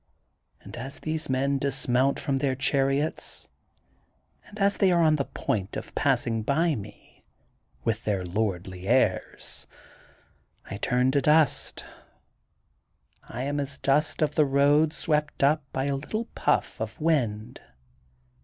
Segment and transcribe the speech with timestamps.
[0.61, 3.47] And as these men dismount from their char iots,
[4.47, 7.23] and as they are on the point of passing by me,
[7.83, 9.67] with their lordly airs,
[10.65, 11.85] I turn to dust.
[13.29, 17.61] I am as dust of the road swept up by a little puff of wind.